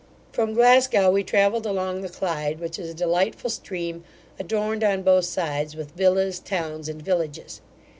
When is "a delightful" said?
2.89-3.51